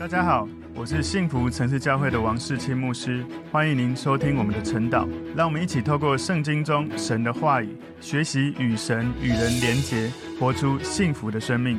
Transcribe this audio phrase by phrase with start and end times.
[0.00, 5.06] 大家好，我是幸福城市教会的王世清牧师，欢迎您收听我们的晨祷。
[5.36, 11.78] 让我们一起透过圣经中神的话语，学习与神与人连结，活出幸福的生命。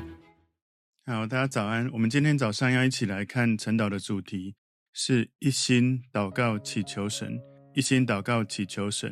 [1.07, 1.89] 好，大家早安。
[1.91, 4.53] 我们今天早上要一起来看晨祷的主题，
[4.93, 7.39] 是一心祷告祈求神，
[7.73, 9.11] 一心祷告祈求神。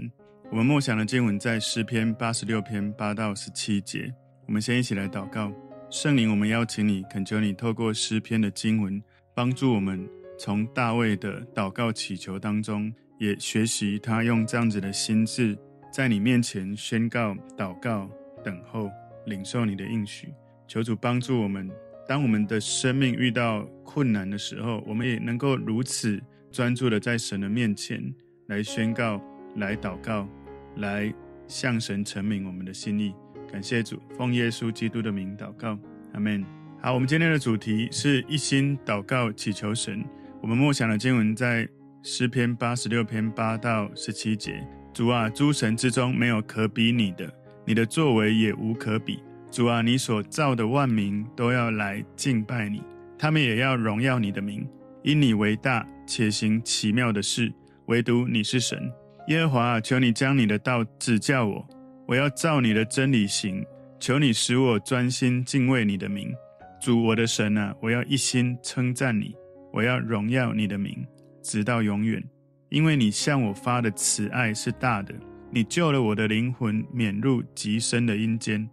[0.52, 4.14] 我们默想的经文在诗篇八十六篇八到十七节。
[4.46, 5.52] 我们先一起来祷告。
[5.92, 9.02] 圣灵，我们邀请你，恳求你透过诗篇的经文，
[9.34, 10.08] 帮助我们
[10.38, 15.58] 从大卫的祷告祈求当中，也学习他用这样子的心志，
[15.92, 18.08] 在你面前宣告、祷告、
[18.44, 18.92] 等候、
[19.26, 20.32] 领受你的应许。
[20.68, 21.68] 求主帮助我们，
[22.08, 26.22] 当我们的生命遇到困难的时候，我们也能够如此
[26.52, 28.14] 专注的在神的面前
[28.46, 29.20] 来宣告、
[29.56, 30.30] 来祷告、
[30.76, 31.12] 来
[31.48, 33.12] 向神陈明我们的心意。
[33.52, 35.78] 感谢主，奉耶稣基督的名祷告，
[36.14, 36.46] 阿门。
[36.82, 40.06] 好，我们今天的主题是一心祷告祈求神。
[40.40, 41.68] 我们默想的经文在
[42.04, 44.64] 诗篇八十六篇八到十七节。
[44.94, 47.28] 主啊，诸神之中没有可比你的，
[47.66, 49.20] 你的作为也无可比。
[49.50, 52.84] 主啊，你所造的万民都要来敬拜你，
[53.18, 54.68] 他们也要荣耀你的名，
[55.04, 57.52] 因你为大，且行奇妙的事，
[57.88, 58.92] 唯独你是神。
[59.28, 61.68] 耶和华啊，求你将你的道指教我。
[62.10, 63.64] 我要照你的真理行，
[64.00, 66.34] 求你使我专心敬畏你的名，
[66.82, 69.36] 主我的神啊，我要一心称赞你，
[69.72, 71.06] 我要荣耀你的名，
[71.44, 72.24] 直到永远，
[72.70, 75.14] 因为你向我发的慈爱是大的，
[75.52, 78.68] 你救了我的灵魂免入极深的阴间。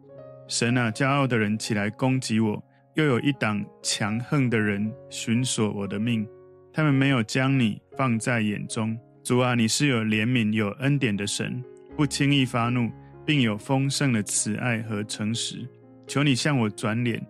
[0.48, 6.26] 神啊，骄傲的人起来攻击我，又有一党强横的人寻索我的命，
[6.72, 8.98] 他们没有将你放在眼中。
[9.22, 11.62] 主啊，你是有怜悯、有恩典的神，
[11.94, 12.90] 不轻易发怒。
[13.26, 15.68] 并有丰盛的慈爱和诚实，
[16.06, 17.20] 求你向我转脸，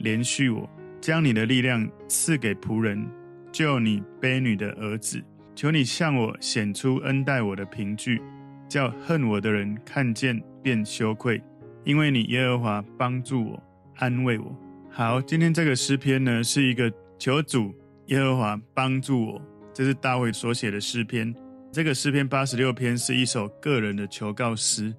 [0.00, 0.68] 怜恤我，
[1.00, 3.04] 将你的力量赐给仆人，
[3.50, 5.20] 救你卑女的儿子。
[5.54, 8.20] 求你向我显出恩待我的凭据，
[8.68, 11.42] 叫恨我的人看见便羞愧，
[11.82, 13.62] 因为你耶和华帮助我，
[13.96, 14.54] 安慰我。
[14.90, 17.74] 好，今天这个诗篇呢，是一个求主
[18.08, 19.42] 耶和华帮助我，
[19.72, 21.34] 这是大卫所写的诗篇。
[21.72, 24.94] 这个诗篇八十六篇是一首个人的求告诗。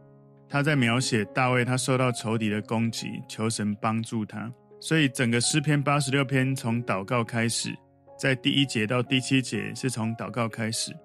[0.50, 4.52] 他在描写大卫，他受到仇敌的攻击，求神帮助他。
[4.80, 7.76] 所以整个诗篇八十六篇从祷告开始，
[8.18, 10.96] 在第一节到第七节是从祷告开始，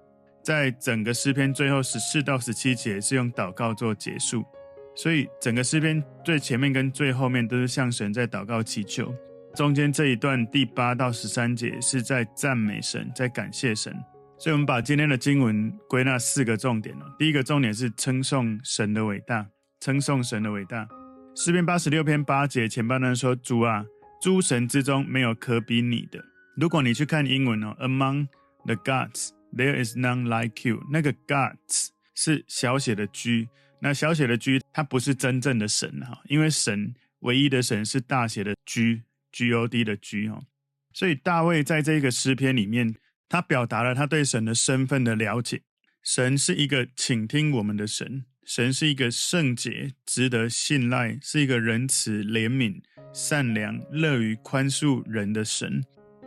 [0.43, 4.45] 在整个诗篇最后十四到十七节是用祷告做结束。
[4.95, 9.11] 所以整个诗篇最前面跟最后面都是向神在祷告祈求，
[9.55, 13.91] 中间这一段第八到十三节是在赞美神，在感谢神。
[14.43, 16.93] 所以，我们把今天的经文归纳四个重点。
[17.17, 19.47] 第一个重点是称颂神的伟大，
[19.79, 20.85] 称颂神的伟大。
[21.33, 23.85] 诗篇八十六篇八节前半段说：“主啊，
[24.21, 26.21] 诸神之中没有可比你的。”
[26.59, 28.27] 如果你去看英文哦，“Among
[28.65, 33.47] the gods, there is none like you。”那个 “gods” 是小写的 “g”，
[33.79, 40.41] 那小写的 “g” 它不是真正的神哈，因为神唯一的神是大写的 “g”，G-O-D 的 “g” 哈。
[40.91, 42.93] 所以大卫在这个诗篇里面。
[43.33, 45.63] 他表达了他对神的身份的了解。
[46.03, 52.79] 神是一个倾听我们的神，神是一个圣洁、值得信赖，是一个仁慈、怜悯、
[53.11, 55.83] 善良、乐于宽恕人的神。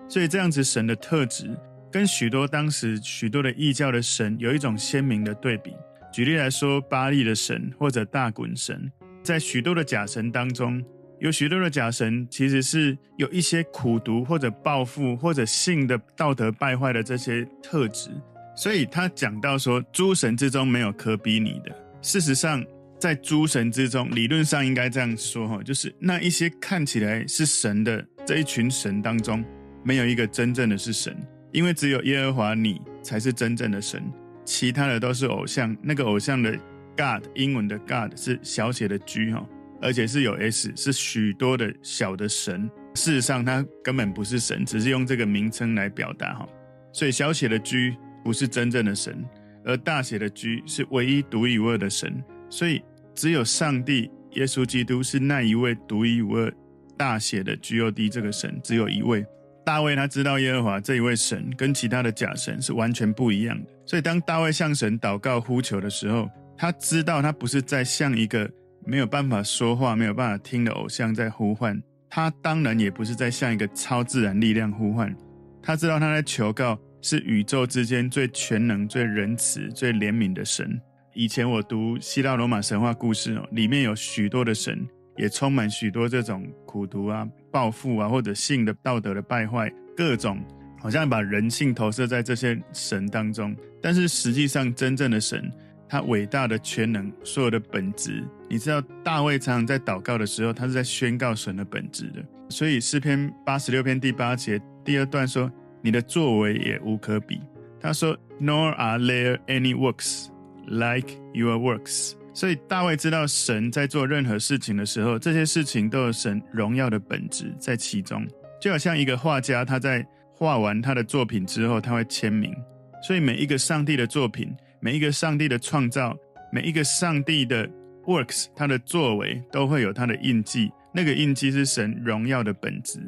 [0.09, 1.57] 所以这样子神的特质，
[1.93, 5.73] 跟许多当时许多的异教的神有一种鲜明的对比。
[6.13, 8.91] 举例来说，巴力的神或者大衮神，
[9.23, 10.85] 在许多的假神当中。
[11.19, 18.11] 有许多的假神，其实是有一些苦毒或者报复或者性的道德败坏的这些特质，
[18.55, 21.75] 所以他讲到说，诸神之中没有可比你的。
[22.03, 22.63] 事实上，
[23.01, 29.43] 在诸神之中，理论上应该这样说哈，就是那一些看起来是神的这一群神当中，
[29.83, 31.17] 没有一个真正的是神，
[31.51, 34.03] 因为只有耶和华你才是真正的神，
[34.45, 35.75] 其他的都是偶像。
[35.83, 36.53] 那个偶像的
[36.95, 39.47] God，英文的 God 是小写的 G 哈。
[39.81, 42.69] 而且是有 s，是许多的小的神。
[42.95, 46.49] 事实上，它根本不是神，只是用这个名称来表达哈。
[46.93, 47.95] 所以小写的 G
[48.25, 49.23] 不是真正的神，
[49.65, 52.25] 而大写的 G 是唯一独一无二的神。
[52.49, 52.83] 所以
[53.15, 56.51] 只有上帝耶稣基督是那一位独一无二
[56.97, 59.27] 大写的 God 这个神，只有一位。
[59.65, 63.71] 大卫他知道耶和华这一位神跟其他的假神是完全不一样的。
[63.85, 68.51] 所以当大卫向神祷告呼求的时候，他知道他不是在向一个。
[68.87, 75.15] 没有办法说话、没有办法听的偶像在呼唤他，当然也不是在向一个超自然力量呼唤。
[75.61, 80.81] 他知道他在求告是宇宙之间最全能、最仁慈、最怜悯的神。
[81.13, 84.87] 以前我读希腊罗马神话故事哦，里面有许多的神，
[85.17, 90.39] 也充满许多这种苦毒啊、报复啊，或者性的道德的败坏、各种，
[90.79, 93.57] 好像把人性投射在这些神当中。
[93.83, 95.51] 但是实际上，真正的神，
[95.89, 102.25] 他伟大的全能，所有的本质，你知道，大卫常常在祷告的时候，他是在宣告神的本质的。
[102.49, 105.51] 所以诗篇八十六篇第八节第二段说
[105.83, 107.41] ：“你的作为也无可比。”
[107.81, 110.27] 他说：“Nor are there any works
[110.67, 118.27] like your works。”所以大卫知道神在做任何事情的时候，这些事情都有神荣耀的本质在其中。
[118.61, 122.55] 就好像一个画家，他在画完他的作品之后，他会签名。
[123.03, 124.55] 所以每一个上帝的作品，
[124.87, 126.17] 每一个上帝的创造，
[126.53, 127.69] 每一个上帝的
[128.05, 130.71] works，他的作为都会有他的印记。
[130.95, 133.01] 那个印记是神荣耀的本质，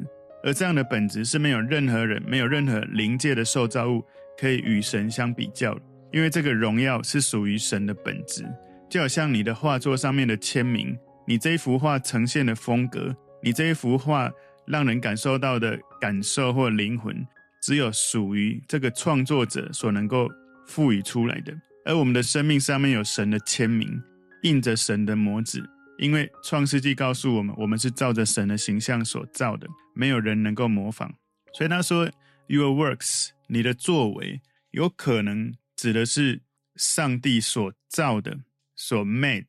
[0.43, 4.03] 而这样的本质是没有任何人、没有任何灵界的受造物
[4.37, 5.81] 可以与神相比较的，
[6.11, 8.43] 因为这个荣耀是属于神的本质。
[8.89, 10.93] 就好像你的画作上面的签名，
[11.25, 14.29] 你这一幅画呈现的风格，你这一幅画
[14.67, 17.25] 让人感受到的感受或灵魂，
[17.61, 20.27] 只有属于这个创作者所能够
[20.67, 21.53] 赋予出来的。
[21.89, 23.99] 而我们的生命上面有神的签名，
[24.43, 31.11] 印着神的模子，因为创世纪告诉我们，我们是照着神的形象所造的，没有人能够模仿。
[31.51, 32.07] 所以他说
[32.45, 34.39] ，Your works，你的作为，
[34.69, 36.43] 有可能指的是
[36.75, 38.41] 上帝所造的。
[38.75, 39.47] 所 made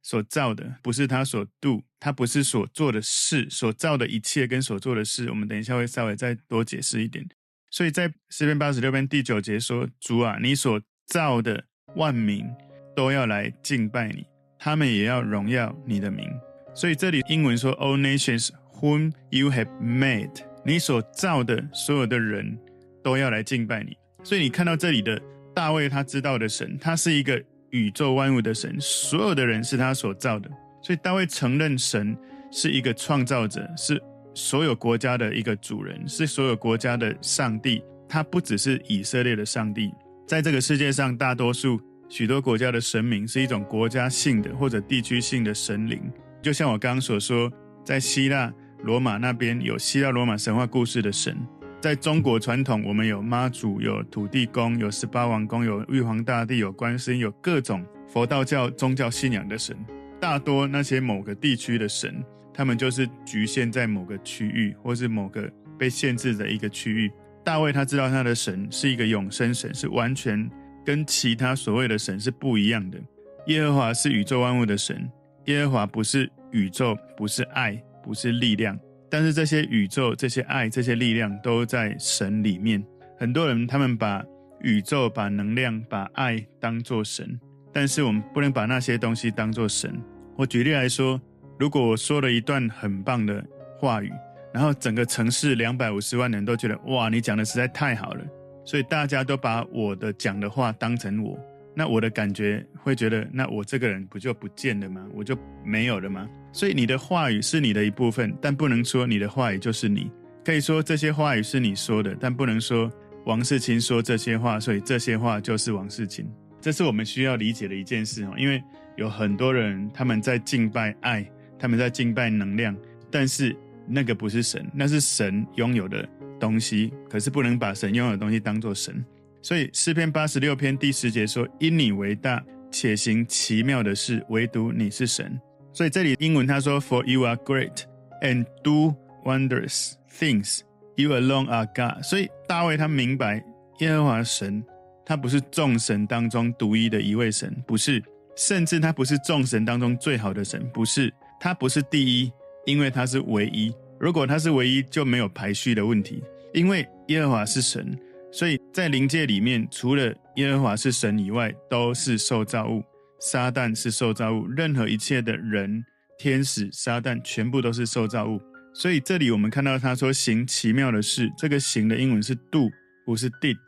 [0.00, 7.28] 所造的不是他所 do，他不是所做的事，所造的一切跟所做的事，我们等一下会稍微再多解释一点。
[7.68, 11.66] 所以在诗篇八十六篇第九节说：“主啊，你所造的
[11.96, 12.46] 万民
[12.94, 14.26] 都要来敬拜你，
[14.58, 16.28] 他们也要荣耀你的名。”
[16.74, 18.50] 所以这里英文说：“All nations
[18.80, 22.58] whom you have made，你所造的所有的人
[23.02, 25.20] 都要来敬拜你。”所以你看到这里的
[25.54, 27.42] 大卫，他知道的神，他是一个。
[27.72, 30.50] 宇宙万物的神，所有的人是他所造的，
[30.82, 32.18] 所以大卫承认神
[32.50, 34.02] 是一个创造者，是
[34.34, 37.80] 所有国家的一个主人，是所有国家的上帝。
[38.08, 39.92] 他不只是以色列的上帝，
[40.30, 46.00] 在这个世界上，大多数许多国家的神明是一种国家性的或者地区性的神灵。
[46.40, 47.52] 就像我刚刚所说，
[47.84, 48.54] 在希腊
[48.84, 51.36] 罗马那边有希腊罗马神话故事的神。
[51.80, 59.76] 在中国传统，我们有妈祖，有土地公，有十八王公，有玉皇大帝，有观世音，有各种佛道教宗教信仰的神。
[60.20, 62.24] 大多那些某个地区的神，
[62.54, 67.10] 他们就是局限在某个区域，或是某个被限制的一个区域。
[67.44, 70.48] 大卫他知道他的神是一个永生神，是完全
[70.84, 72.98] 跟其他所谓的神是不一样的。
[73.46, 75.10] 耶和华是宇宙万物的神，
[75.46, 78.78] 耶和华不是宇宙，不是爱，不是力量。
[79.08, 82.84] 但是这些宇宙、这些爱、这些力量都在神里面。
[83.18, 84.22] 很多人他们把
[84.60, 87.40] 宇宙、把能量、把爱当作神，
[87.72, 90.00] 但是我们不能把那些东西当作神。
[90.36, 91.20] 我举例来说，
[91.58, 93.44] 如果我说了一段很棒的
[93.78, 94.12] 话语，
[94.52, 98.24] 然后整个城市两百五十万人都觉得哇，你讲的实在太好了，
[98.64, 101.38] 所以大家都把我的讲的话当成我。
[101.72, 105.06] 那我的感觉会觉得，那我这个人不就不见了吗？
[105.14, 106.28] 我就没有了吗？
[106.52, 110.10] 所以你的话语是你的一部分，但不能说你的话语就是你。
[110.44, 112.90] 可以说这些话语是你说的，但不能说
[113.24, 116.28] 王世清说这些话，所以这些话就是王世清。
[116.60, 118.60] 这是我们需要理解的一件事哦，因为
[118.96, 121.24] 有很多人他们在敬拜爱，
[121.56, 122.76] 他们在敬拜能量，
[123.10, 123.56] 但是
[123.90, 126.08] 那个不是神，那是神拥有的
[126.38, 129.04] 东西，可是不能把神拥有的东西当作神。
[129.42, 135.40] 所以诗篇八十六篇第十节说：“因你为大，且行奇妙的事，唯独你是神。”
[135.72, 137.84] 所以这里英文他说：“For you are great
[138.22, 138.94] and do
[139.24, 140.60] wondrous things.
[140.96, 143.42] You alone are God。”所以大卫他明白
[143.78, 144.62] 耶和华神，
[145.06, 148.02] 他不是众神当中独一的一位神，不是，
[148.36, 152.32] 甚至他不是众神当中最好的神，不是，他不是第一，
[152.66, 153.72] 因为他是唯一。
[153.98, 156.22] 如果他是唯一，就没有排序的问题，
[156.54, 157.98] 因为耶和华是神。
[158.32, 162.82] 所以在灵界里面，除了耶和华是神以外，都是受造物。
[163.20, 165.84] 撒旦是受造物，任何一切的人、
[166.18, 168.40] 天使、撒旦，全部都是受造物。
[168.72, 172.70] 所以这里我们看到他说行奇妙的事，这个行的英文是 do，
[173.04, 173.58] 不是 did，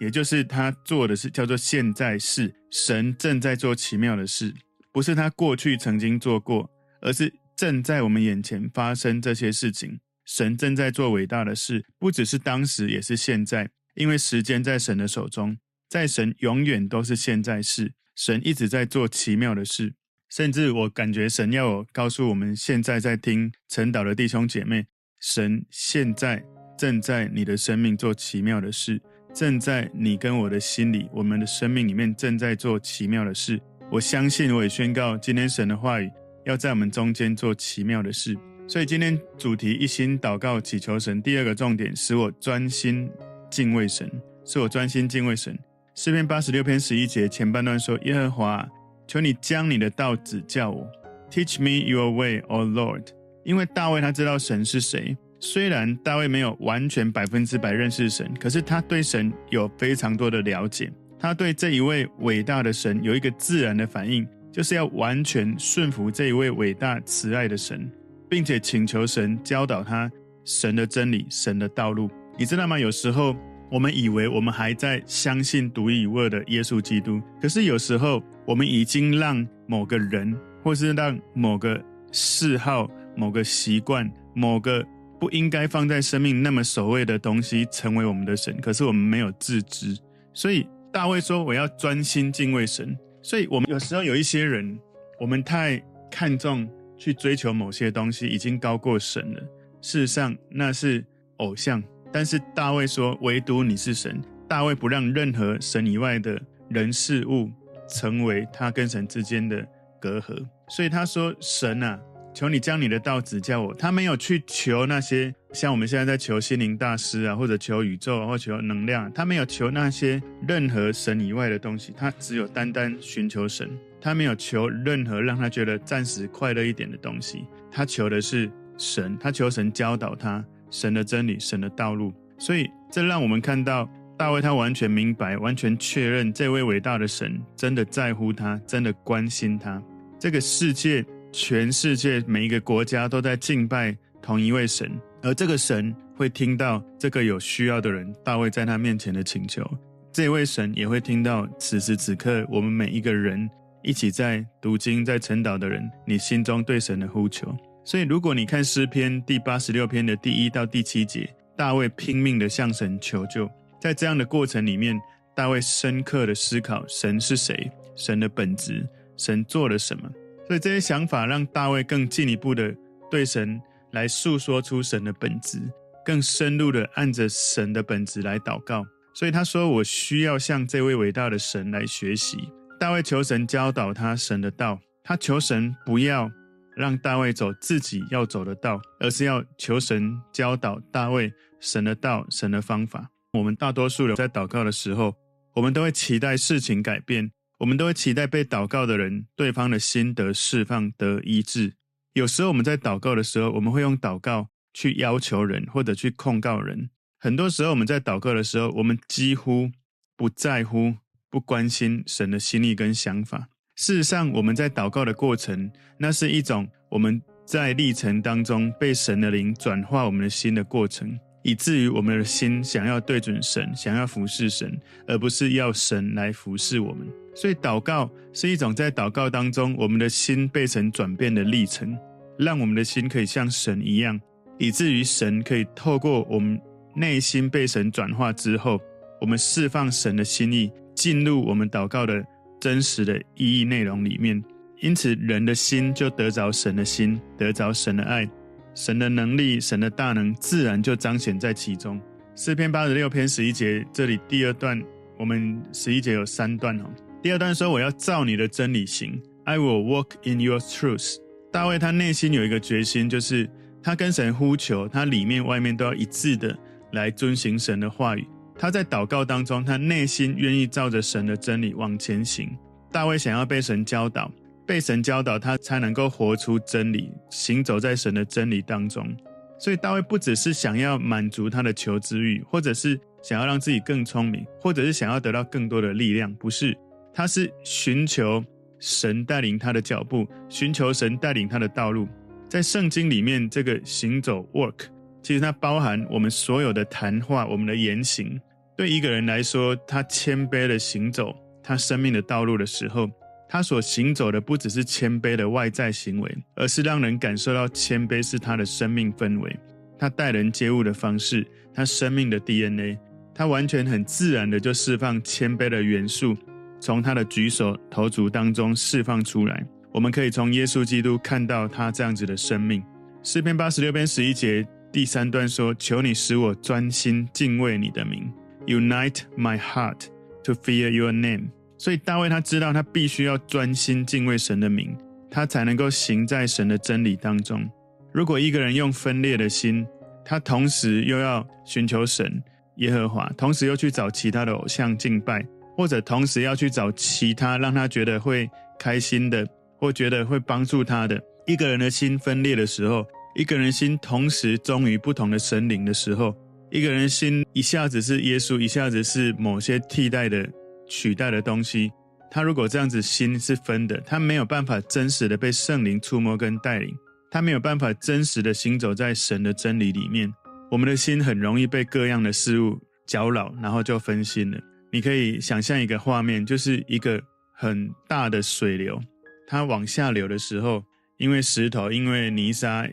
[0.00, 2.50] 也就是他做的是叫做现在式。
[2.70, 4.54] 神正在做奇妙的事，
[4.92, 6.70] 不是他过去曾经做过，
[7.02, 10.00] 而是正在我们眼前发生这些事情。
[10.24, 13.70] 神正在做伟大的事，不只是当时，也是现在。
[13.94, 17.92] 因为时间在神的手中，在神永远都是现在事。
[18.14, 19.94] 神一直在做奇妙的事，
[20.30, 24.86] 甚至我感觉神要我告诉我们现在在听晨祷的弟兄姐妹，
[25.20, 26.42] 神现在
[26.78, 29.02] 正在你的生命做奇妙的事，
[29.34, 33.60] 正在你跟我的心里，我们的生命里面正在做奇妙的事。
[33.90, 36.10] 我相信，我也宣告，今天神的话语
[36.44, 38.36] 要在我们中间做奇妙的事。
[38.68, 43.10] 所以今天主题一心祷告祈求神，第二个重点使我专心
[43.50, 44.10] 敬畏神，
[44.44, 45.58] 使我专心敬畏神。
[45.94, 48.66] 诗篇八十六篇十一节前半段说：耶和华，
[49.06, 50.90] 求你将你的道指教我
[51.30, 53.08] ，Teach me your way, O Lord。
[53.44, 60.90] 因为大卫他知道神是谁，虽然大卫没有完全百分之百认识神，可是他对神有非常多的了解。
[61.18, 67.90] 他对这一位伟大的神有一个自然的反应，就是要完全顺服这一位伟大慈爱的神，
[68.28, 70.10] 并且请求神教导他
[70.44, 72.10] 神的真理、神的道路。
[72.38, 72.78] 你知道吗？
[72.78, 73.34] 有时候
[73.70, 81.82] 我们以为我们还在相信独一无二的耶稣基督，可是有时候我们已经让某个人，或是让某个
[82.12, 84.84] 嗜好，某个习惯，某个
[85.18, 88.54] 不应该放在生命那么首位的东西，成为我们的神。
[88.60, 89.96] 可是我们没有自知，
[90.34, 94.78] 所以大卫说：“我要专心敬畏神。”所以，我们有时候有一些人，
[95.20, 99.40] 我们太看重去追求某些东西，已经高过神了。
[99.80, 101.04] 事实上，那是
[101.38, 101.82] 偶像。
[102.12, 106.38] 但是大卫说：“唯独你是神。”大卫不让任何神以外的
[106.68, 107.50] 人事物
[107.88, 109.66] 成为他跟神之间的
[109.98, 110.46] 隔阂。
[110.68, 111.98] 所以他说：“神啊。”
[112.34, 113.74] 求你将你的道指教我。
[113.74, 119.12] 他没有去求那些像我们现在在求心灵大师啊，或者求宇宙，或求能量。
[119.12, 123.70] 他没有求那些任何神以外的东西，他只有单单寻求神。
[124.00, 127.44] 他没有求任何让他觉得暂时快乐一点的东西。
[127.70, 132.12] 他求的是神，他求神教导他神的真理、神的道路。
[132.38, 139.80] 所以这让我们看到大卫，他完全明白、完全确认这位伟大的神真的在乎他，真的关心他。
[140.18, 141.04] 这个世界。
[141.32, 149.68] 全世界每一个国家都在敬拜同一位神，而这个神会听到这个有需要的人大卫在他面前的请求，
[150.12, 153.48] 这位神也会听到此时此刻我们每一个人
[153.82, 157.52] 一起在读经、在晨祷的人，你心中对神的呼求。
[157.84, 165.00] 所以，如果你看诗篇第八十六篇的第一到第七节，大卫拼命地向神求救，在这样的过程里面，
[165.34, 168.86] 大卫深刻地思考神是谁，神的本质，
[169.16, 170.08] 神做了什么。
[170.52, 172.76] 所以这些想法让大卫更进一步的
[173.10, 173.58] 对神
[173.92, 175.58] 来诉说出神的本质，
[176.04, 178.84] 更深入的按着神的本质来祷告。
[179.14, 182.36] 所以他说：“我需要向这位伟大的神来学习。”
[182.78, 186.30] 大卫求神教导他神的道，他求神不要
[186.76, 193.08] 让大卫走自己要走的道，而是要求神教导大卫神的道、神的方法。
[193.32, 195.14] 我们大多数人在祷告的时候，
[195.54, 197.32] 我们都会期待事情改变。
[197.62, 201.74] 我们都会期待被祷告的人，对方的心得释放、得医治。
[202.12, 206.90] 有时候我们在祷告的时候，我们会用祷告去要求人，或者去控告人。
[207.20, 209.70] 很多时候我们在祷告的时候，我们几乎
[210.16, 210.96] 不在乎、
[211.30, 213.46] 不关心神的心意跟想法。
[213.76, 221.16] 事实上，我们在祷告的过程，那是一种我们在历程当中被神的灵转化我们的心的过程。
[221.42, 227.06] 以至于我们的心想要对准神，想要服侍神，而不是要神来服侍我们。
[227.34, 231.96] 所以，祷告是一种在祷告当中，我们的心被神转变的历程，
[232.38, 234.20] 让我们的心可以像神一样，
[234.58, 236.60] 以至于神可以透过我们
[236.94, 238.78] 内心被神转化之后，
[239.20, 242.22] 我们释放神的心意，进入我们祷告的
[242.60, 244.42] 真实的意义内容里面。
[244.80, 248.28] 因此，人的心就得着神的心，得着神的爱。
[248.74, 252.00] 神的能力，神的大能，自然就彰显在其中。
[252.34, 254.82] 诗篇八十六篇十一节，这里第二段，
[255.18, 256.84] 我们十一节有三段哦。
[257.22, 261.16] 第二段说：“我要照你的真理行，I will walk in your truth。”
[261.52, 263.48] 大卫他内心有一个决心，就是
[263.82, 266.56] 他跟神呼求，他里面外面都要一致的
[266.92, 268.26] 来遵行神的话语。
[268.58, 272.48] 他在祷告当中，他内心愿意照着神的真理往前行。
[272.90, 274.32] 大卫想要被神教导。
[274.66, 279.14] 被神教导，他才能够活出真理，行走在神的真理当中。
[279.58, 286.76] 所以大卫不只是想要满足他的求知欲，或者是想要让自己更聪明，或者是想要得到更多的力量，不是，
[287.14, 288.42] 他是寻求
[288.80, 292.08] 神带领他的脚步，寻求神带领他的道路。
[292.48, 294.86] 在圣经里面，这个行走 （work）
[295.22, 298.40] 其实它包含我们所有的谈话，我们的言行。
[298.76, 303.08] 对一个人来说，他谦卑的行走他生命的道路的时候。
[303.52, 309.54] 他所行走的不只是谦卑的外在行为，而是让人感受到谦卑是他的生命氛围，
[309.98, 312.98] 他待人接物的方式，他生命的 DNA，
[313.34, 316.34] 他完全很自然的就释放谦卑的元素，
[316.80, 319.66] 从他的举手投足当中释放出来。
[319.92, 322.82] 我们可以从耶稣基督看到他这样子的生命。
[323.22, 328.32] 诗篇八十六篇十一节第三段说：“求你使我专心敬畏你的名
[328.66, 330.06] ，Unite my heart
[330.44, 331.50] to fear your name。”
[331.82, 334.96] 所以大卫他知道，他必须要专心敬畏神的名，
[335.28, 337.68] 他才能够行在神的真理当中。
[338.12, 339.84] 如果一个人用分裂的心，
[340.24, 342.40] 他同时又要寻求神
[342.76, 345.44] 耶和华，同时又去找其他的偶像敬拜，
[345.76, 348.48] 或者同时要去找其他让他觉得会
[348.78, 349.44] 开心的，
[349.76, 351.20] 或觉得会帮助他的。
[351.48, 356.32] 一个人的心分裂的时候，一个人心同时忠于不同的神灵的时候，
[356.70, 360.48] 一个人心一下子是耶稣，一下子是某些替代的
[360.92, 361.90] 取代的东西。
[362.30, 366.94] 他如果这样子心是分的，他没有办法真实的被圣灵触摸跟带领。
[367.30, 370.30] 他没有办法真实的行走在神的真理里面，
[370.70, 374.60] 我们的心很容易被各样的事物搅扰，然后就分心了。
[374.92, 377.18] 你可以想象一个画面，就是一个
[377.54, 379.00] 很大的水流，
[379.46, 380.84] 它往下流的时候，
[381.16, 382.86] 因为石头、因为泥沙，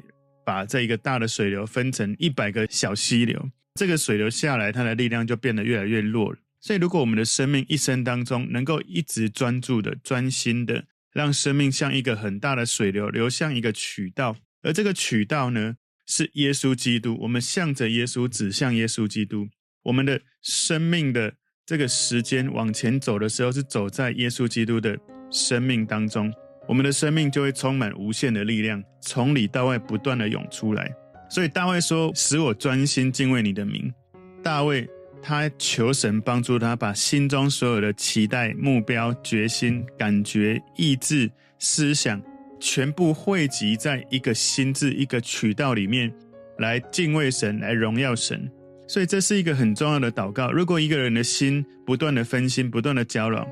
[0.45, 6.37] 把这一个大的水流分成一百个小溪流，这个水流下来，它的力量就变得越来越弱了。
[6.61, 15.75] 所以，如果我们的生命一生当中能够一直专注的、专心的，让生命像一个很大的水流，流向一个渠道，而这个渠道呢，
[16.05, 17.17] 是耶稣基督。
[17.21, 19.47] 我们向着耶稣，指向耶稣基督。
[19.83, 21.33] 我们的生命的
[21.65, 24.99] 这个时间往前走的时候，是走在耶稣基督的
[25.31, 26.31] 生命当中。
[26.67, 30.93] 我们的生命就会充满无限的力量，从里到外不断的涌出来。
[31.29, 33.91] 所以大卫说：“使我专心敬畏你的名。”
[34.43, 34.87] 大卫。
[35.21, 42.21] 他求神帮助他，把心中所有的期待、目标、决心、感觉、意志、思想，
[42.59, 46.11] 全部汇集在一个心智、一个渠道里面，
[46.57, 48.49] 来敬畏神，来荣耀神。
[48.87, 50.51] 所以这是一个很重要的祷告。
[50.51, 53.47] 如果一个人的心不断的分心、不断的搅扰，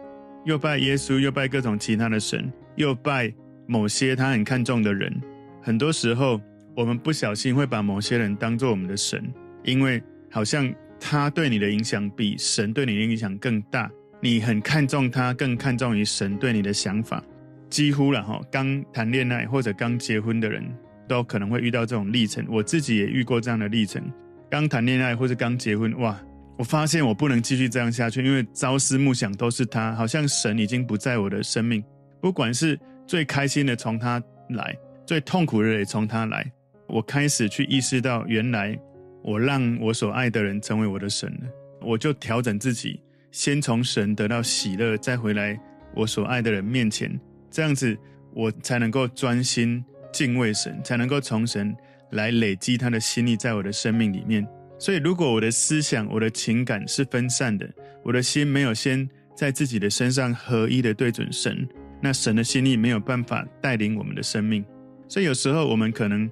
[0.46, 3.32] 又拜耶稣，又拜各种其他的神，又拜
[3.68, 5.14] 某些他很看重的人，
[5.62, 6.42] 很多时候
[6.76, 9.24] 我们不小心会把某些人当做我们的神，
[9.64, 10.74] 因为好像。
[11.00, 13.90] 他对你的影响比神对你的影响更大，
[14.22, 17.24] 你很看重他，更看重于神对你的想法。
[17.70, 20.64] 几乎了哈，刚谈恋爱或者刚结婚的人
[21.08, 22.46] 都可能会遇到这种历程。
[22.50, 24.02] 我自己也遇过这样的历程。
[24.50, 26.18] 刚谈恋爱或者刚结婚，哇，
[26.58, 31.84] 我发现我不能继续这样下去，因为朝思暮想都是他，好像神已经不在我的生命。
[32.22, 34.74] 不管是最开心的从他来，
[35.06, 36.50] 最痛苦的也从他来。
[36.88, 38.80] 我开始去意识到，原来。
[39.28, 41.50] 我让我所爱的人成为我的神了，
[41.82, 45.60] 我就调整自己，先从神得到喜乐，再回来
[45.94, 47.20] 我所爱的人面前，
[47.52, 47.98] 这样子
[48.34, 51.76] 我才能够专心敬畏神，才能够从神
[52.12, 54.48] 来累积他的心意在我的生命里面。
[54.80, 57.70] 所以，如果我的思想、我的情感是分散的，
[58.06, 61.68] 我的心没有先在自己的身上合一的对准神，
[62.02, 64.64] 那神的心意没有办法带领我们的生命。
[65.10, 66.32] 所以，有时候我们可能。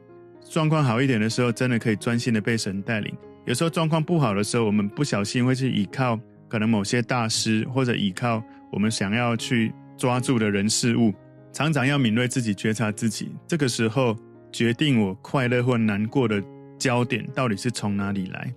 [0.49, 3.13] 状况好一点的时候，真的可以专心的被神带领。
[3.45, 11.13] 有时候状况不好的时候，我们不小心会去依靠可能某些大师，或者依靠我们想要去抓住的人事物。
[11.51, 13.31] 常常要敏锐自己，觉察自己。
[13.47, 14.15] 这个时候
[14.51, 16.41] 决定我快乐或难过的
[16.77, 18.53] 焦点到底是从哪里来。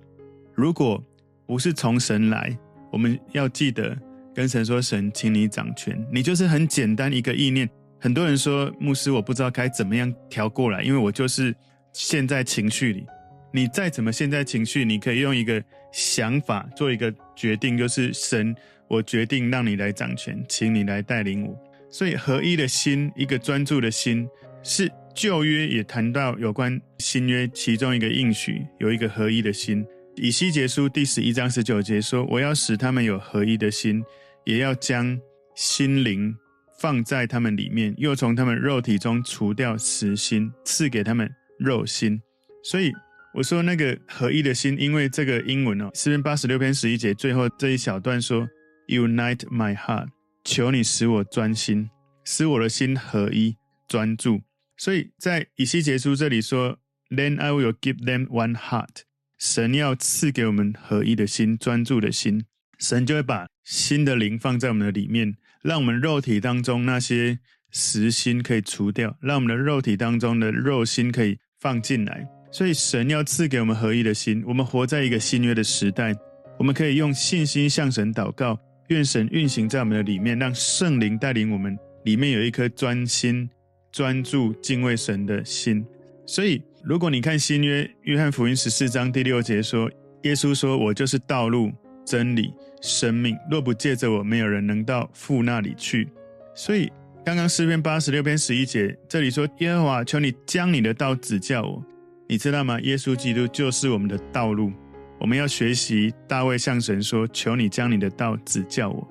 [0.55, 1.03] 如果
[1.47, 2.57] 不是从神来，
[2.91, 3.97] 我们要记得
[4.35, 7.69] 跟神说：“神，请你掌权。”你就是很简单一个意念。
[8.01, 11.55] 很多人说：“牧师，我不知道该怎么样调过来，因为我就是。”
[11.93, 13.07] 陷在情绪里，
[13.53, 18.55] 你再怎么陷在情绪，你可以用一个想法做一个决定，就是神，
[18.89, 21.59] 我决定让你来掌权，请你来带领我。
[21.91, 24.29] 所以合一的心，一个专注的心，
[24.63, 29.85] 是旧约也谈到有关新约其中一个应许，有一个合一的心。
[30.17, 34.05] 以西结书第十一章十九节说：“我要使他们有合一的心，
[34.45, 35.19] 也要将
[35.55, 36.35] 心灵
[36.81, 42.21] 放在他们里面，又从他们肉体中除掉死心，赐给他们。”肉心，
[42.63, 42.93] 所以
[43.35, 48.49] 我说那个合一的心，因为这个英文哦，诗篇八十六篇十一节最后这一小段说
[48.89, 50.09] ，Unite my heart，
[50.45, 51.91] 求你使我专心，
[52.25, 54.41] 使我的心合一专注。
[54.77, 56.79] 所以在以西结书这里说
[57.11, 59.03] ，Then I will give them one heart，
[59.39, 62.45] 神要赐给我们合一的心，专注的心，
[62.79, 67.41] 神就会把新的灵放在我们的里面，让我们肉体当中那些
[67.71, 71.39] 实心可以除掉，让我们的肉体当中的肉心可以。
[71.61, 74.45] 放进来，所以神要赐给我们合一的心。
[74.47, 76.15] 我们活在一个新约的时代，
[76.57, 83.51] 我们可以用信心向神祷告，愿神运行在我们的里面，让圣灵带领我们，里面有一颗专心、
[83.91, 85.85] 专注、敬畏神的心。
[86.27, 89.91] 所以，如果你看新约约翰福音十四章第六节说，
[90.23, 91.73] 耶稣说：“我就是道路、
[92.05, 96.09] 真理、生命，若不借着我，没有人能到父那里去。”
[96.55, 96.89] 所以。
[97.29, 101.85] 刚刚诗篇八十六篇十一节，这里说：“耶和华，求你将你的道指教我。”
[102.27, 102.81] 你知道吗？
[102.81, 104.73] 耶稣基督就是我们的道路。
[105.21, 109.07] 我们要学习大卫向神说：“求你将你的道指教我。”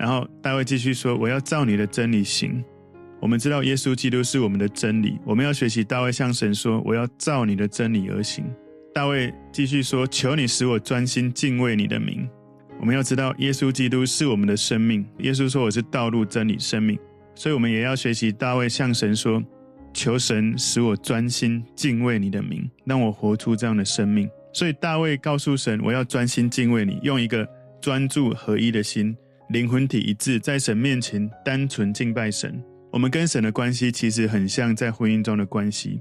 [0.00, 2.64] 然后大卫继续说：“我要照你的真理行。”
[3.20, 8.46] 我们知道耶稣基督是我们的真理，我们要学习大卫向神说：“我要照你的真理而行。”
[8.94, 12.26] 大卫继续说：“求你使我专心敬畏你的名。”
[12.80, 15.06] 我们要知道，耶稣基督是我们的生命。
[15.18, 16.98] 耶稣说：“我是道路、真理、生命。”
[17.34, 19.42] 所以，我们也要学习大卫向神说
[19.92, 27.48] ：“求神使我专心敬畏你的名，让我活出这样的生命。”所以，大卫告诉神：“我要专心敬畏你，用一个
[27.80, 29.16] 专注合一的心，
[29.48, 36.00] 灵魂体一致，在神面前单纯敬拜神。”我们跟神的关系其实很像在婚姻中的关系。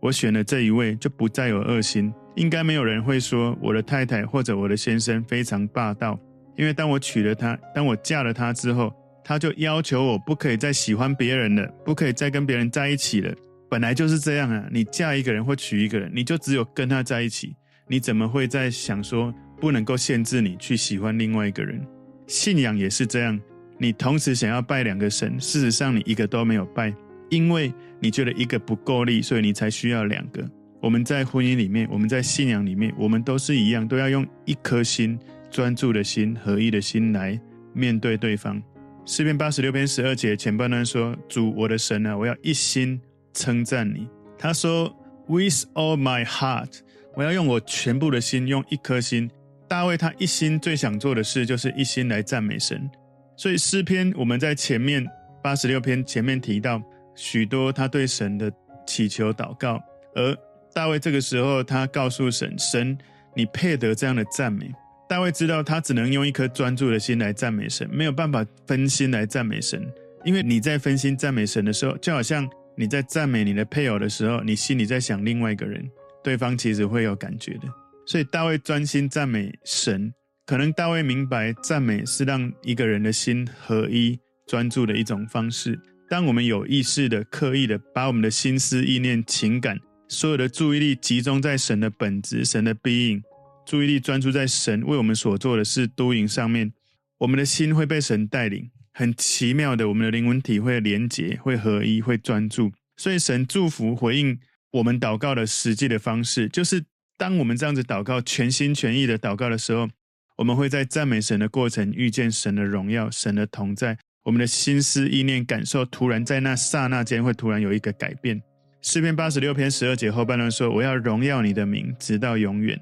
[0.00, 2.12] 我选了这一位，就不再有恶心。
[2.34, 6.18] 应该没有人会说我的太太或者我的先生非常霸道，
[6.56, 8.92] 因为当我娶了她，当我嫁了她之后，
[9.24, 13.34] 他就要求我不可以再喜欢别人了，不可以再跟别人在一起了。
[13.70, 17.54] 本来就是这样啊，你嫁一个人或娶一个人，你就只有跟他在一起，
[17.88, 21.80] 你怎么会再想说不能够限制你去喜欢另外一个人？
[22.26, 23.40] 信仰也是这样，
[23.78, 26.94] 你同时想要拜两个神，事实上你一个都没有拜，
[27.30, 30.46] 因为你觉得一个不够力，所以你才需要两个。
[30.80, 35.18] 我们在婚姻里面，我们在信仰里面，我们都是一样，都要用一颗心、
[35.50, 37.40] 专注的心、合一的心来
[37.72, 38.60] 面对对方。
[39.04, 43.00] 诗篇八十六篇十二节前半段说：“主我的神啊，我要一心
[43.34, 44.94] 称赞你。”他说
[45.26, 46.78] ：“With all my heart，
[47.16, 49.28] 我要用我全部的心，用一颗心。”
[49.68, 52.88] 大卫他一心最想做的事就是一心来赞美神。
[53.36, 55.04] 所以诗篇我们在前面
[55.42, 56.80] 八十六篇前面提到
[57.16, 58.52] 许多他对神的
[58.86, 59.82] 祈求祷告，
[60.14, 60.36] 而
[60.72, 62.96] 大卫这个时候，他告诉神：“神，
[63.34, 64.70] 你配得这样的赞美。”
[65.12, 69.86] 大卫知道他只能用一颗专注的心来赞美神，没有办法分心来赞美神。
[70.24, 72.48] 因为你在分心赞美神的时候，就好像
[72.78, 75.86] 你在赞美你的配偶的时候，你心里在想另外一个人，
[76.24, 77.68] 对方其实会有感觉的。
[78.06, 80.10] 所以大卫专心赞美神，
[80.46, 85.78] 可能大卫明白赞美是让一个人的心合一、专注的一种方式。
[86.08, 93.20] 当我们有意识的、刻意的把我们的心思、意念、情感，所有的注意力集中在神的本质、神的 being，
[93.64, 96.72] 注意力专注在神为我们所做的事 doing 上面，
[97.18, 98.70] 我们的心会被神带领。
[98.94, 102.70] 很奇妙的，我们的灵魂体会连结、会合一、会专注。
[102.96, 104.38] 所以神祝福回应
[104.70, 106.84] 我们祷告的实际的方式，就是
[107.16, 109.88] 当我们这样子祷告、全心全意的祷告的时候，
[110.36, 113.96] 我们会在赞美神的过程遇见神的荣耀、神的同在。
[114.24, 118.40] 我们的心思、意念、感受，突然在那刹那间会突然有一个改变。
[118.82, 122.78] 诗篇八十六篇十二节后半段说：“我要荣耀你的名，直到永远。”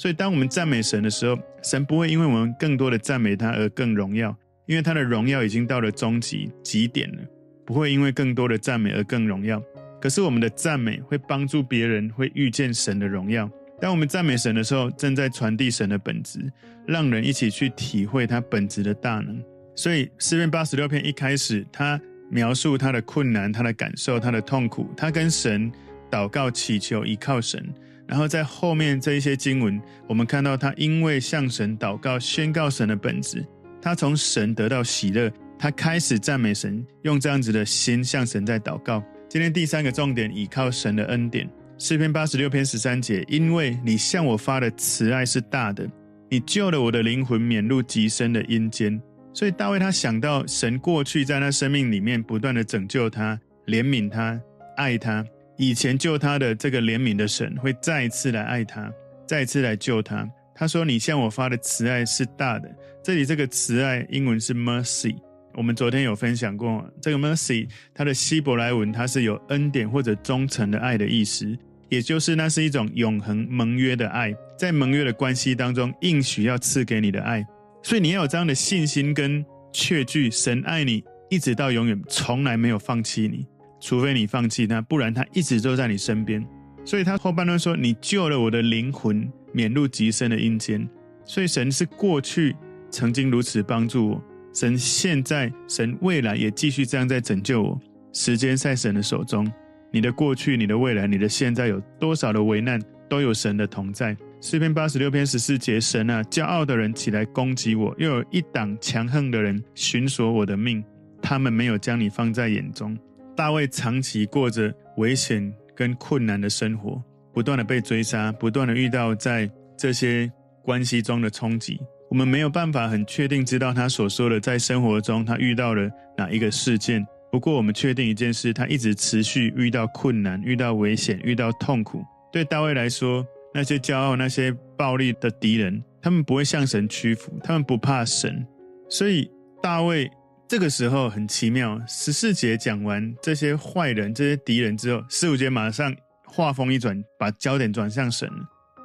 [0.00, 4.34] 所以，当我们赞美神的时候，神不会因为我们更多的赞美他而更荣耀，
[4.64, 7.18] 因为他的荣耀已经到了终极极点了，
[7.66, 9.62] 不会因为更多的赞美而更荣耀。
[10.00, 13.46] 可是，我们的赞美会帮助别人，会遇见神的荣耀。
[13.78, 16.50] 当我们赞美神的时候，正在传递神的本质，
[16.86, 19.38] 让人一起去体会他本质的大能。
[19.76, 22.00] 所以，诗篇八十六篇一开始，他。
[22.32, 25.68] 描述他的困难、他的感受、他的痛苦，他跟神
[26.08, 27.68] 祷告、祈求、依靠神。
[28.10, 33.46] 然后在后面这一些经文，我们看到他因为向神祷告、宣告神的本质，
[33.80, 39.00] 他从神得到喜乐，他开始赞美神，用这样子的心向神在祷告。
[39.28, 41.48] 今天第三个重点，依靠神的恩典。
[41.78, 45.88] 诗篇八十六篇十三节，因为你向我发的慈爱是大的，
[46.28, 49.00] 你救了我的灵魂免入极深的阴间。
[49.32, 54.38] 所以大卫他想到神过去在他生命里面不断的拯救他、怜悯他、
[54.76, 55.24] 爱他，
[55.60, 58.90] 以前救他的这个怜悯的神会再一次来爱他，
[59.28, 60.26] 再一次来救他。
[60.54, 65.14] 他说：“你向我发的慈爱是大的。”这里这个慈爱英文是 mercy，
[65.52, 71.54] 我们昨天有分享过这个 mercy，它的希伯来文它是有恩典或者忠诚的爱的意思，
[71.90, 77.44] 也就是那是一种永恒盟约的爱，在盟约的关系当中应许要赐给你的爱。
[77.82, 79.44] 所以你要有这样的信心跟
[79.74, 83.46] 确据，神爱你一直到永远，从来没有放弃你，
[83.80, 86.46] 除非你放弃他，不然他一直都在你身边。
[86.84, 90.88] 所以他后半段说：“你救了我的灵魂，免入极深的阴间。”
[91.24, 92.54] 所以神是过去
[92.90, 97.80] 曾经如此帮助我，神现在、神未来也继续这样在拯救我。
[98.12, 99.50] 时间在神的手中，
[99.92, 104.16] 你的过去、你的未来、你的现在有多少的危难，都有神的同在。
[104.40, 110.82] 诗篇八十六篇十四节，神啊，骄傲的人起来攻击我，又有一党强横的人寻索我的命，
[111.20, 112.96] 他们没有将你放在眼中。
[113.36, 120.30] 大卫长期过着危险跟困难的生活，不断的被追杀，不断的遇到在这些
[120.62, 121.80] 关系中的冲击。
[122.10, 125.88] 我们没有办法很确定知道他所说的在生活中他遇到了
[126.18, 127.06] 哪一个事件。
[127.30, 132.04] 不过我们确定一件事，他一直持续遇到困难、遇到危险、遇到痛苦。
[132.32, 138.44] 对大卫来说，那些骄傲、那些暴力的敌人，他们不会向神屈服，他们不怕神。
[138.88, 139.30] 所以
[139.62, 140.10] 大卫
[140.50, 148.28] 这个时候很奇妙，十四节讲完这些坏人、这些敌人之后，十五节马上话锋一转，把焦点转向神。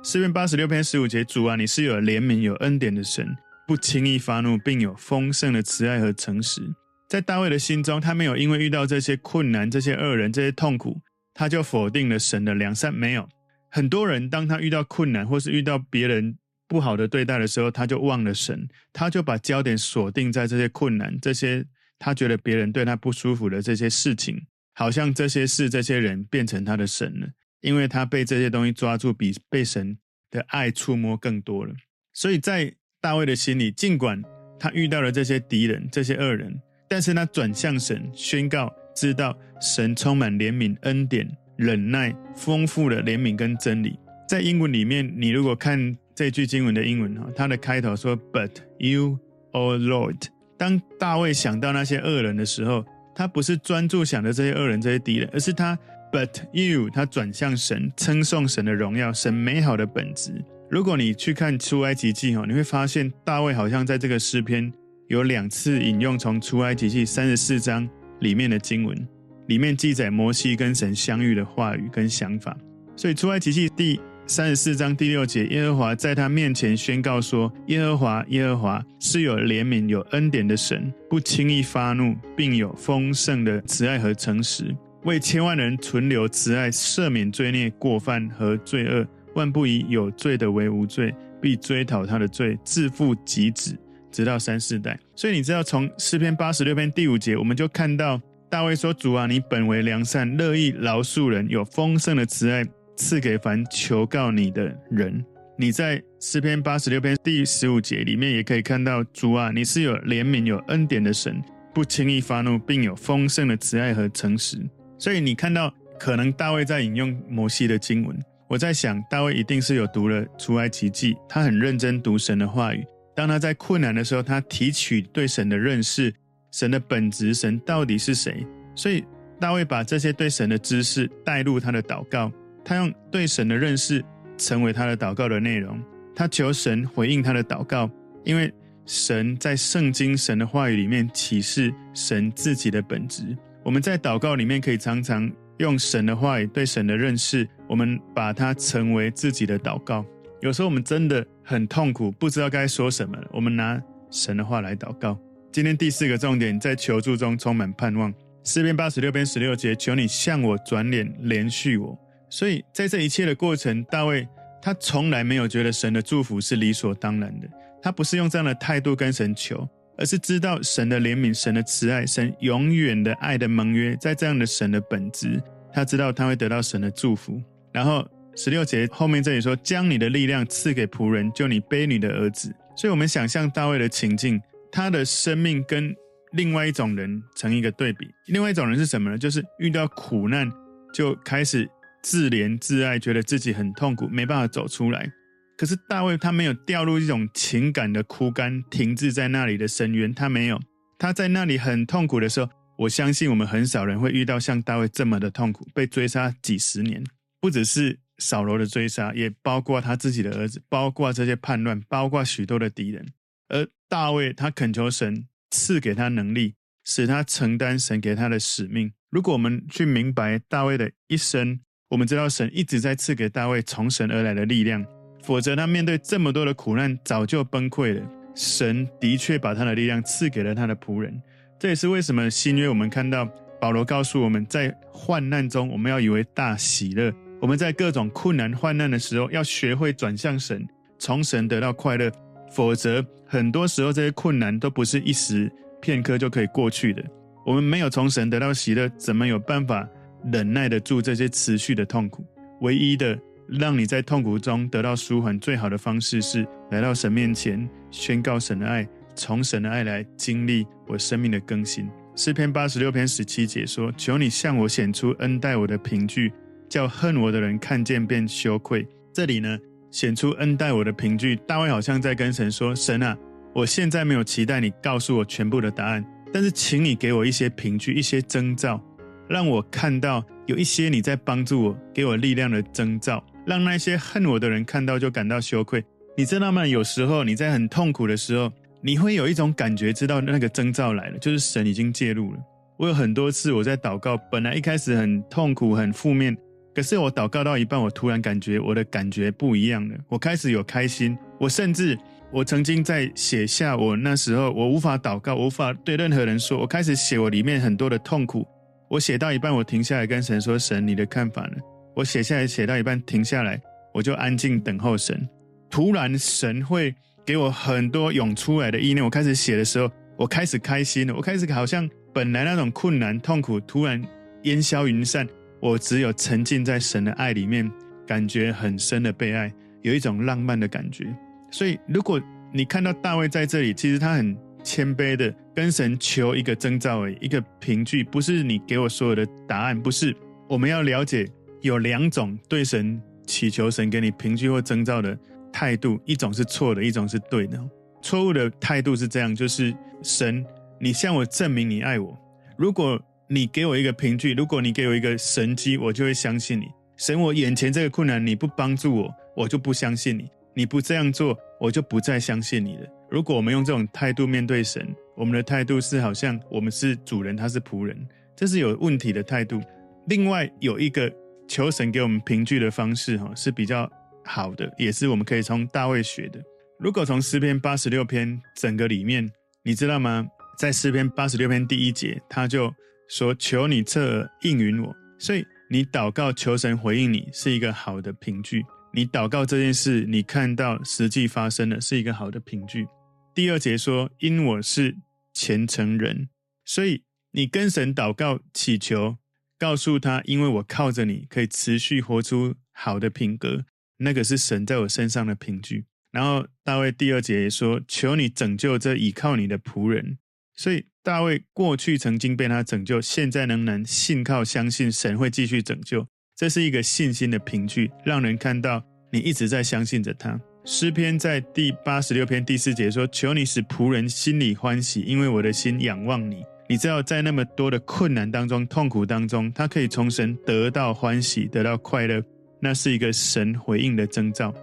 [0.03, 3.35] 诗篇八十六篇十五节，主啊，你是有怜悯、有恩典的神，
[3.67, 6.61] 不轻易发怒，并有丰盛的慈爱和诚实。
[7.09, 11.01] 在大卫的心中，他没有因为遇到这些困难、这些恶人、这些痛苦，
[11.33, 12.93] 他就否定了神的良善。
[12.93, 13.27] 没有，
[13.71, 21.63] 很多人当他遇到困难，或是遇到别人不好的对待的时候，他就忘了神，他就把焦点锁定在这些困难、这些
[21.99, 27.27] 他觉得别人对他不舒服的这些事情，好像这些事、这些人变成他的神了，
[27.61, 29.95] 因为他被这些东西抓住，比被神
[30.31, 31.73] 的爱触摸更多了。
[32.13, 34.19] 所以在大卫的心里，尽管
[34.59, 43.99] 他遇到了这些敌人、这些恶人，但是他转向神，宣告知道神充满怜悯、恩典、忍耐、丰富的怜悯跟真理。
[44.27, 45.95] 在英文里面，你如果看。
[46.15, 49.19] 这句经文的英文哈，它的开头说：“But you,
[49.51, 55.77] O Lord。”当大卫想到那些恶人的时候，他不是专注想着这些恶人、这些敌人，而是他
[56.13, 60.31] “But you”，他转向神，称颂神的荣耀，神美好的本质。
[60.69, 64.71] 如果你去看出埃及记哈，你会发现大卫好像在这个诗篇
[65.09, 67.87] 有两次引用从出埃及记三十四章
[68.21, 69.07] 里面的经文，
[69.47, 72.57] 里面记载摩西跟神相遇的话语跟想法。
[72.95, 93.77] 所以出埃及记第三十四章第六节，耶和华在他面前宣告说：“耶和华，耶和华是有怜悯、有恩典的神，不轻易发怒，并有丰盛的慈爱和诚实，为千万人存留慈爱，赦免罪孽、过犯和罪恶，万不以有罪的为无罪，必追讨他的罪，自父及子，
[94.11, 105.23] 直到三四代。”所以你知道，从诗篇八十六篇第五节，我们就看到大卫说：“主啊，你本为良善，乐意饶恕人，有丰盛的慈爱。”赐给凡求告你的人。
[105.57, 111.41] 你在诗篇八十六篇第十五节里面也可以看到，主啊，你是有怜悯、有恩典的神，
[111.73, 114.57] 不轻易发怒，并有丰盛的慈爱和诚实。
[114.99, 118.17] 所以你看到，可能大卫在引用摩西的经文。
[118.49, 122.85] 我在想，大卫一定是有读了出埃及记，他很认真读神的话语。
[123.15, 126.13] 当他在困难的时候，他提取对神的认识，
[126.51, 128.45] 神的本质，神到底是谁。
[128.75, 129.05] 所以
[129.39, 132.29] 大卫把这些对神的知识带入他的祷告。
[132.65, 134.03] 他用对神的认识
[134.37, 135.79] 成为他的祷告的内容，
[136.15, 137.89] 他求神回应他的祷告，
[138.23, 138.51] 因为
[138.85, 143.23] 神在圣经神的话语里面启示神自己的本质。
[143.63, 150.05] 我们在祷告里面可以常常用神的话语对神的认识，我们把它成为自己的祷告。
[150.41, 155.17] 有时候我们真的很痛苦，不知道该说什么，我们拿神的话来祷告。
[155.51, 158.13] 今天第四个重点，在求助中充满盼望。
[158.43, 161.97] 诗篇八十六篇十六节，求你向我转脸，怜恤我。
[162.29, 164.27] 所以在这一切的过程，大卫
[164.61, 167.47] 他从来没有觉得神的祝福是理所当然的。
[167.81, 175.39] 他不是用这样的态度跟神求，而是知道神的怜悯、神的慈爱、神永远的爱的盟约，在这样的神的本质，
[175.71, 177.39] 他知道他会得到神的祝福。
[177.71, 178.03] 然后
[178.35, 185.95] 十六节后面这里说：“将你的力量赐给仆人，救你背你的儿子。”所以，我们想象大卫的情境，他的生命跟
[186.31, 188.09] 另外一种人成一个对比。
[188.29, 189.17] 另外一种人是什么呢？
[189.17, 190.51] 就是遇到苦难
[190.91, 191.69] 就开始。
[192.05, 195.11] 自怜自爱，觉得自己很痛苦，没办法走出来。
[195.57, 200.13] 可是大卫他没有掉入一种情感的枯干，停滞在那里的深渊。
[200.13, 200.61] 他没有，
[200.99, 207.03] 他在那里很痛苦的时候，我相信我们很少人会遇到像大卫这么的痛苦，被追杀几十年，
[207.41, 213.03] 不只是扫罗的追杀，也包括他自己的儿子，包括这些叛乱，包括许多的敌人。
[213.47, 216.53] 而大卫他恳求神赐给他能力，
[216.85, 218.93] 使他承担神给他的使命。
[219.09, 221.61] 如果我们去明白大卫的一生，
[221.95, 224.85] 我们知道神一直在赐给大卫从神而来的力量，
[225.23, 228.05] 否则他面对这么多的苦难早就崩溃了。
[228.35, 231.21] 神的确把他的力量赐给了他的仆人，
[231.57, 233.25] 这也是为什么新约我们看到
[233.61, 237.13] 保罗告诉我们在患难中我们要以为大喜乐。
[237.39, 240.67] 我们在各种困难患难的时候要学会转向神，
[240.99, 242.11] 从神得到快乐，
[242.51, 245.49] 否则很多时候这些困难都不是一时
[245.81, 247.01] 片刻就可以过去的。
[247.45, 249.87] 我们没有从神得到喜乐，怎么有办法
[250.31, 252.25] 忍耐得住这些持续的痛苦，
[252.61, 261.87] 唯一的让你在痛苦中得到舒缓最好的方式是来到神面前，宣告神的爱，从神的爱来经历我生命的更新。
[262.15, 266.31] 诗篇八十六篇十七节说：“求你向我显出恩待我的凭据，
[266.69, 269.59] 叫恨我的人看见便羞愧。”这里呢，
[269.91, 273.17] 显出恩待我的凭据，大卫好像在跟神说：“神啊，
[273.53, 278.81] 我现在没有期待你告诉我全部的答案，但是请你给我一些凭据，一些征兆。”
[279.27, 285.83] 让我看到有一些你在帮助我、给我力量的征兆，让那些恨我的人看到就感到羞愧。
[286.17, 286.65] 你知道吗？
[286.65, 292.39] 有时候你在很痛苦的时候，你会有一种感觉，知道那个征兆来了，就是神已经介入了。
[292.77, 296.37] 我有很多次我在祷告，本来一开始很痛苦、很负面，
[296.73, 299.95] 可是我祷告到一半，我突然感觉我的感觉不一样了。
[300.07, 301.97] 我开始有开心，我甚至
[302.31, 308.45] 我曾经在写下我那时候我无法祷告，无法对任何人说，我开始写我里面很多的痛苦。
[308.89, 311.57] 我写到一半，我停下来跟神说：“神，你的看法呢？”
[311.95, 313.61] 我写下来，写到一半停下来，
[313.93, 315.27] 我就安静等候神。
[315.69, 316.93] 突然，神会
[317.25, 319.03] 给我很多涌出来的意念。
[319.03, 321.89] 我开始写的时候，我开始开心了，我开始好像。
[322.13, 324.01] 本来那种困难、痛苦突然
[324.43, 325.27] 烟消云散，
[325.59, 327.69] 我只有沉浸在神的爱里面，
[328.07, 331.05] 感觉很深的被爱，有一种浪漫的感觉。
[331.51, 332.17] 所以，如果
[332.53, 334.33] 你看到大卫在这里，其实他很
[334.65, 340.13] 谦卑的跟神求一个征兆而已，一个凭据，不是你给我所有的答案，不是。
[340.49, 341.29] 我们要了解
[341.61, 345.17] 有两种对神祈求神给你凭据或征兆的
[345.53, 347.59] 态度，一种是错的，一种是对的。
[348.01, 350.43] 错误的态度是这样，就是神。
[350.79, 352.17] 你向我证明你爱我。
[352.57, 356.65] 如果你给我一个凭据，如果你给我一个神迹，我就会相信你。
[356.97, 360.29] 神，我眼前这个困难，你不帮助我，我就不相信你。
[360.53, 362.87] 你不这样做，我就不再相信你了。
[363.09, 367.95] 如果我们用这种态度面对神，我们的态度是好像我们是主人，他是仆人，
[368.35, 369.61] 这是有问题的态度。
[370.07, 371.11] 另外有一个
[371.47, 373.89] 求神给我们凭据的方式，哈，是比较
[374.23, 376.41] 好的，也是我们可以从大卫学的。
[376.79, 379.31] 如果从诗篇八十六篇整个里面，
[379.63, 380.25] 你知道吗？
[380.57, 382.73] 在诗篇八十六篇第一节，他就
[383.09, 388.63] 说：“求你侧耳应允我。”所以你祷告求神回应你是一个好的凭据。
[388.95, 392.87] 你祷告这件事，你看到实际发生了，是一个好的凭据。
[393.33, 394.95] 第二节说：“因我是
[395.33, 396.29] 虔诚人。”
[396.63, 399.17] 所以你跟神祷告祈求，
[399.59, 403.65] 告诉他：“因为我靠着你可以持续活出好的品格，
[403.97, 410.19] 那个是神在我身上的凭据。”然后大卫第二节也说：“求你拯救这倚靠你的仆人。”
[410.55, 420.37] 所以大卫过去曾经被他拯救，现在仍然信靠相信神会继续拯救，这是一个信心的凭据，让人看到你一直在相信着他。
[420.65, 432.21] 诗篇在第八十六篇第四节说：“求你使仆人心里欢喜，因为我的心仰望你。”你知道，在那么多的困难当中、痛苦当中，他可以从神得到欢喜、得到快乐，
[432.59, 434.53] 那是一个神回应的征兆。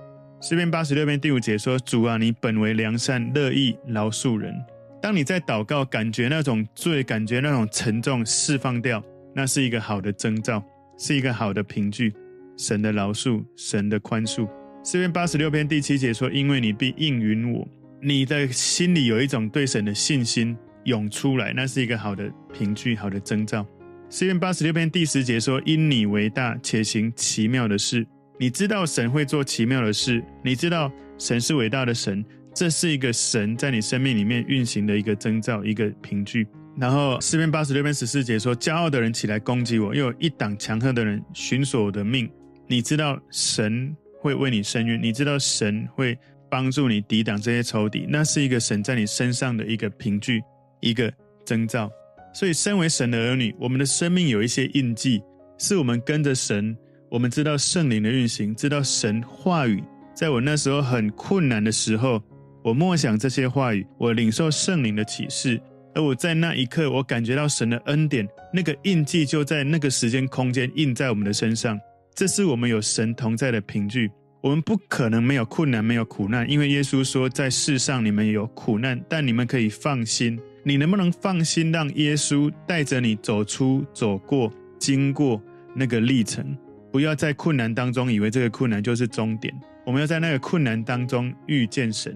[0.42, 4.54] 诗篇八十六篇第五节说：“主啊，你本为良善，乐意饶恕人。”
[5.00, 9.02] 当你在祷告，感觉那种罪，感觉那种沉重释放掉，
[9.34, 10.62] 那是一个好的征兆，
[11.02, 12.14] 是一个好的凭据。
[12.56, 14.48] 神的饶恕，神的宽恕。
[14.84, 17.66] 诗篇八十六篇第七节说：“因为你必应允我。”
[18.00, 23.66] 你的心里有一种对神的信心涌出来，那是一个好的凭据，好的征兆。
[24.10, 28.06] 诗篇八十六篇第十节说：“因你为大，且行奇妙的事。”
[28.38, 32.24] 你知道神会做奇妙的事，你知道神是伟大的神。
[32.54, 36.46] 这是一个神在你生命里面运行的一个征兆，一个凭据。
[36.78, 42.30] 然后四篇八十六篇十四节说：“骄傲的人起来攻击我，又有一党强横的人寻索我的命。”
[42.66, 46.18] 你知道神会为你伸冤，你知道神会
[46.50, 50.42] 帮助你抵挡这些仇敌，那是一个神在你身上的一个凭据，
[50.80, 51.12] 一个
[51.44, 51.90] 征兆。
[52.32, 55.22] 所以，身为神的儿女，我们的生命有一些印记，
[55.58, 56.74] 是我们跟着神，
[57.10, 59.84] 我们知道圣灵的运行，知道神话语。
[60.14, 62.22] 在我那时候很困难的时候。
[62.64, 65.60] 我默想这些话语，我领受圣灵的启示，
[65.94, 71.78] 而我在那一刻，我感觉到神的恩典，那个印记就在那个时间空间印在我们的身上。
[72.14, 74.10] 这是我们有神同在的凭据。
[74.42, 80.38] 我们不可能没有困难，没有苦难，因为耶稣说，在世上你们有苦难，但你们可以放心。
[80.64, 85.40] 你能不能放心，让耶稣带着你走出、走过、经过
[85.74, 86.56] 那个历程？
[86.90, 89.54] 不要在困难当中以为这个困难就是终点。
[89.86, 92.14] 我们要在那个困难当中遇见神。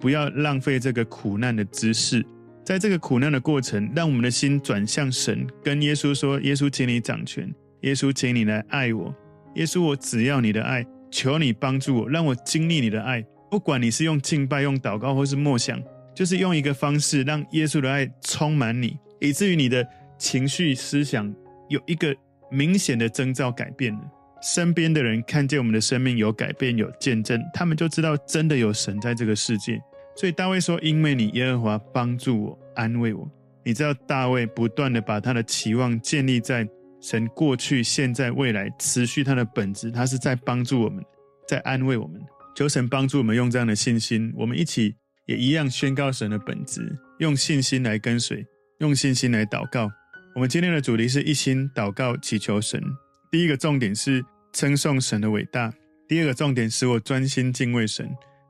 [0.00, 2.24] 不要浪费这个苦难的知识，
[2.68, 7.50] 在这个苦难的过程，让我们的心转向神，跟耶稣说：“耶稣，请你掌权，
[7.80, 9.14] 耶稣，请你来爱我，
[9.54, 13.24] 耶稣，我只要你的爱，求你帮助我，让我经历你的爱。
[13.50, 15.82] 不管你是用敬拜、用祷告，或是默想，
[16.14, 19.82] 就是用一个方式，让耶稣的爱充满你，以至于你的
[20.18, 21.34] 情绪、思想
[21.70, 22.14] 有一个
[22.50, 24.00] 明显的征兆改变了。
[24.42, 29.80] 身边的人看见我们的生命有改变、有见证，他们就知道真的有神在这个世界。”
[30.18, 33.30] 所以大卫说：“因为你耶和华帮助我，安慰我。”
[33.64, 36.68] 你知道大卫不断的把他的期望建立在
[37.00, 41.04] 神过去、现在、未来，持续他的本质，他是在帮助我们，
[41.46, 42.20] 在安慰我们。
[42.56, 44.96] 求神帮助我们用这样的信心，我们一起
[45.26, 48.44] 也一样宣告神的本质，用信心来跟随，
[48.80, 49.88] 用信心来祷告。
[50.34, 52.82] 我们今天的主题是一心祷告祈求神。
[53.30, 55.70] 第一个重点是称颂神的伟大；
[56.08, 58.08] 第二个重点使我专心敬畏神；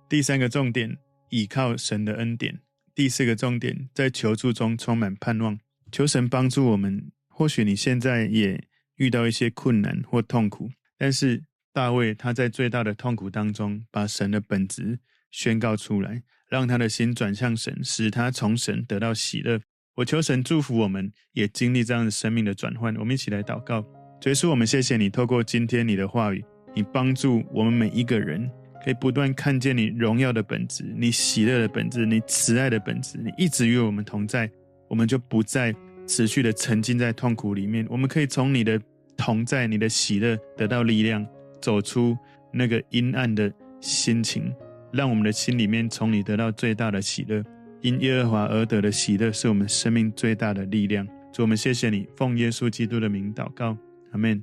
[0.09, 0.97] 第三个重点。
[1.31, 2.61] 倚靠神的恩典。
[2.95, 5.59] 第四个重点，在求助中充满盼望，
[5.93, 7.11] 求神帮助我们。
[7.29, 8.65] 或许你现在也
[8.97, 14.99] 遇到一些困难或痛苦，但是大卫他在最大的痛苦当中，把神的本质
[15.31, 19.61] 宣告出来，让他的心转向神，使他从神得到喜乐。
[19.95, 22.97] 我求神祝福我们，也经历这样的生命的转换。
[22.97, 23.83] 我们一起来祷告，
[24.21, 28.51] 主耶稣，我们谢谢你，透过今天你的话语，你帮助我们每一个人。
[28.89, 34.51] 可以不断看见你荣耀的本质，你喜乐的本质，你慈爱的本质，你一直与我们同在，
[34.89, 35.75] 我们就不再
[36.07, 37.87] 持续的沉浸在痛苦里面。
[37.91, 38.81] 我们可以从你的
[39.15, 41.27] 同在、你的喜乐得到力量，
[41.61, 42.17] 走出
[42.51, 44.51] 那个阴暗的心情，
[44.91, 47.45] 让我们的心里面从你得到最大的喜乐。
[47.83, 51.07] 因耶和华而得的喜乐，是我们生命最大的力量。
[51.31, 53.77] 主，我们谢谢你，奉耶稣基督的名祷告，
[54.13, 54.43] 阿门。